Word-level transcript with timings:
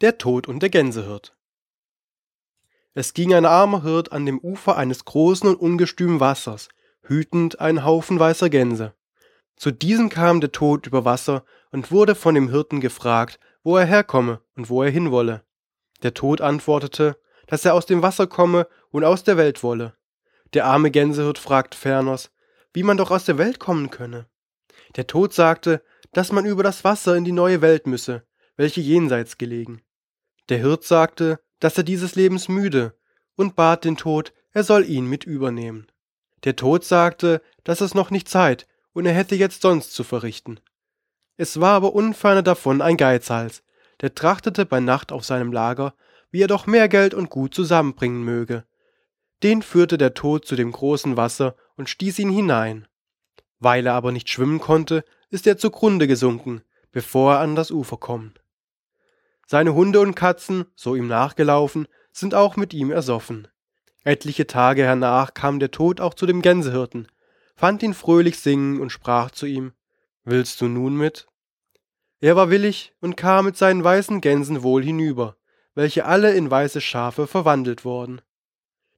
Der 0.00 0.16
Tod 0.16 0.48
und 0.48 0.62
der 0.62 0.70
Gänsehirt. 0.70 1.36
Es 2.94 3.12
ging 3.12 3.34
ein 3.34 3.44
armer 3.44 3.82
Hirt 3.82 4.12
an 4.12 4.24
dem 4.24 4.38
Ufer 4.38 4.78
eines 4.78 5.04
großen 5.04 5.46
und 5.46 5.56
ungestümen 5.56 6.20
Wassers, 6.20 6.70
hütend 7.02 7.60
einen 7.60 7.84
Haufen 7.84 8.18
weißer 8.18 8.48
Gänse. 8.48 8.94
Zu 9.56 9.72
diesem 9.72 10.08
kam 10.08 10.40
der 10.40 10.52
Tod 10.52 10.86
über 10.86 11.04
Wasser 11.04 11.44
und 11.70 11.92
wurde 11.92 12.14
von 12.14 12.34
dem 12.34 12.48
Hirten 12.48 12.80
gefragt, 12.80 13.38
wo 13.62 13.76
er 13.76 13.84
herkomme 13.84 14.40
und 14.56 14.70
wo 14.70 14.82
er 14.82 14.88
hinwolle. 14.90 15.44
Der 16.02 16.14
Tod 16.14 16.40
antwortete, 16.40 17.18
dass 17.46 17.66
er 17.66 17.74
aus 17.74 17.84
dem 17.84 18.00
Wasser 18.00 18.26
komme 18.26 18.68
und 18.90 19.04
aus 19.04 19.22
der 19.22 19.36
Welt 19.36 19.62
wolle. 19.62 19.98
Der 20.54 20.64
arme 20.64 20.90
Gänsehirt 20.90 21.36
fragt 21.36 21.74
ferners, 21.74 22.30
wie 22.72 22.84
man 22.84 22.96
doch 22.96 23.10
aus 23.10 23.26
der 23.26 23.36
Welt 23.36 23.58
kommen 23.58 23.90
könne. 23.90 24.30
Der 24.96 25.06
Tod 25.06 25.34
sagte, 25.34 25.84
dass 26.12 26.32
man 26.32 26.46
über 26.46 26.62
das 26.62 26.84
Wasser 26.84 27.16
in 27.16 27.26
die 27.26 27.32
neue 27.32 27.60
Welt 27.60 27.86
müsse, 27.86 28.26
welche 28.56 28.80
jenseits 28.80 29.36
gelegen. 29.36 29.82
Der 30.50 30.58
Hirt 30.58 30.84
sagte, 30.84 31.38
dass 31.60 31.78
er 31.78 31.84
dieses 31.84 32.16
Lebens 32.16 32.48
müde, 32.48 32.94
und 33.36 33.54
bat 33.54 33.84
den 33.84 33.96
Tod, 33.96 34.32
er 34.52 34.64
soll 34.64 34.84
ihn 34.84 35.06
mit 35.06 35.24
übernehmen. 35.24 35.86
Der 36.44 36.56
Tod 36.56 36.84
sagte, 36.84 37.40
dass 37.62 37.80
es 37.80 37.94
noch 37.94 38.10
nicht 38.10 38.28
Zeit, 38.28 38.66
und 38.92 39.06
er 39.06 39.12
hätte 39.12 39.36
jetzt 39.36 39.62
sonst 39.62 39.92
zu 39.92 40.02
verrichten. 40.02 40.58
Es 41.36 41.60
war 41.60 41.74
aber 41.74 41.94
unferne 41.94 42.42
davon 42.42 42.82
ein 42.82 42.96
Geizhals, 42.96 43.62
der 44.00 44.14
trachtete 44.14 44.66
bei 44.66 44.80
Nacht 44.80 45.12
auf 45.12 45.24
seinem 45.24 45.52
Lager, 45.52 45.94
wie 46.32 46.42
er 46.42 46.48
doch 46.48 46.66
mehr 46.66 46.88
Geld 46.88 47.14
und 47.14 47.30
Gut 47.30 47.54
zusammenbringen 47.54 48.24
möge. 48.24 48.64
Den 49.44 49.62
führte 49.62 49.98
der 49.98 50.14
Tod 50.14 50.44
zu 50.44 50.56
dem 50.56 50.72
großen 50.72 51.16
Wasser 51.16 51.54
und 51.76 51.88
stieß 51.88 52.18
ihn 52.18 52.30
hinein. 52.30 52.88
Weil 53.60 53.86
er 53.86 53.94
aber 53.94 54.10
nicht 54.10 54.28
schwimmen 54.28 54.58
konnte, 54.58 55.04
ist 55.30 55.46
er 55.46 55.58
zugrunde 55.58 56.08
gesunken, 56.08 56.62
bevor 56.90 57.34
er 57.34 57.40
an 57.40 57.54
das 57.54 57.70
Ufer 57.70 57.98
kommt. 57.98 58.39
Seine 59.50 59.74
Hunde 59.74 59.98
und 59.98 60.14
Katzen, 60.14 60.66
so 60.76 60.94
ihm 60.94 61.08
nachgelaufen, 61.08 61.88
sind 62.12 62.36
auch 62.36 62.54
mit 62.54 62.72
ihm 62.72 62.92
ersoffen. 62.92 63.48
Etliche 64.04 64.46
Tage 64.46 64.84
hernach 64.84 65.34
kam 65.34 65.58
der 65.58 65.72
Tod 65.72 66.00
auch 66.00 66.14
zu 66.14 66.24
dem 66.24 66.40
Gänsehirten, 66.40 67.08
fand 67.56 67.82
ihn 67.82 67.92
fröhlich 67.92 68.38
singen 68.38 68.80
und 68.80 68.90
sprach 68.90 69.32
zu 69.32 69.46
ihm, 69.46 69.72
Willst 70.22 70.60
du 70.60 70.68
nun 70.68 70.94
mit? 70.94 71.26
Er 72.20 72.36
war 72.36 72.50
willig 72.50 72.94
und 73.00 73.16
kam 73.16 73.46
mit 73.46 73.56
seinen 73.56 73.82
weißen 73.82 74.20
Gänsen 74.20 74.62
wohl 74.62 74.84
hinüber, 74.84 75.34
welche 75.74 76.04
alle 76.04 76.32
in 76.32 76.48
weiße 76.48 76.80
Schafe 76.80 77.26
verwandelt 77.26 77.84
worden. 77.84 78.20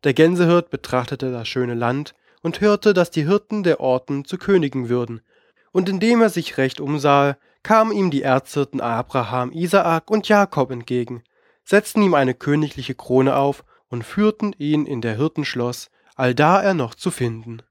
Der 0.04 0.12
Gänsehirt 0.12 0.68
betrachtete 0.68 1.32
das 1.32 1.48
schöne 1.48 1.72
Land 1.72 2.14
und 2.42 2.60
hörte, 2.60 2.92
dass 2.92 3.10
die 3.10 3.24
Hirten 3.24 3.62
der 3.62 3.80
Orten 3.80 4.26
zu 4.26 4.36
Königen 4.36 4.90
würden, 4.90 5.22
und 5.70 5.88
indem 5.88 6.20
er 6.20 6.28
sich 6.28 6.58
recht 6.58 6.78
umsahe, 6.78 7.38
kamen 7.62 7.92
ihm 7.92 8.10
die 8.10 8.22
Erzhirten 8.22 8.80
Abraham, 8.80 9.52
Isaak 9.52 10.10
und 10.10 10.28
Jakob 10.28 10.70
entgegen, 10.70 11.22
setzten 11.64 12.02
ihm 12.02 12.14
eine 12.14 12.34
königliche 12.34 12.94
Krone 12.94 13.36
auf 13.36 13.64
und 13.88 14.04
führten 14.04 14.54
ihn 14.58 14.86
in 14.86 15.00
der 15.00 15.16
Hirtenschloss, 15.16 15.90
allda 16.16 16.60
er 16.60 16.74
noch 16.74 16.94
zu 16.94 17.10
finden. 17.10 17.62